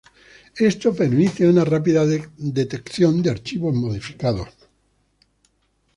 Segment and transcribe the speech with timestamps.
[0.57, 2.03] Esto permite una rápida
[2.35, 4.49] detección de archivos modificados.